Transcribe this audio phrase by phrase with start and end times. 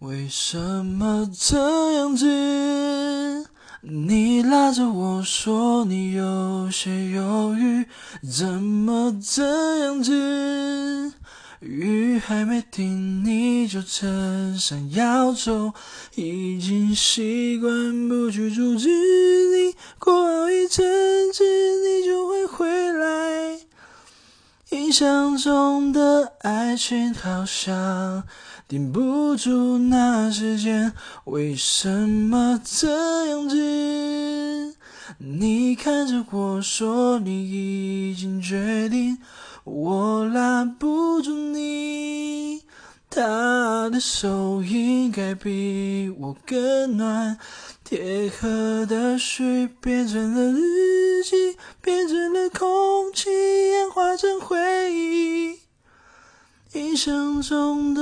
[0.00, 2.24] 为什么这样子？
[3.82, 7.84] 你拉着我说你有些犹豫，
[8.22, 11.12] 怎么这样子？
[11.60, 15.74] 雨还没停你就撑伞要走，
[16.14, 21.44] 已经习惯不去阻止你，过好一阵子
[24.90, 28.24] 印象中的爱情好像
[28.66, 30.92] 顶不住那时间，
[31.26, 34.74] 为什么这样子？
[35.18, 39.18] 你看着我说你已经决定，
[39.62, 42.62] 我拉不住你。
[43.08, 47.38] 他的手应该比我更暖，
[47.84, 53.28] 贴合的序变成了日记，变成了空气，
[53.90, 54.56] 化成回
[54.92, 55.58] 忆。
[56.74, 58.00] 印象中的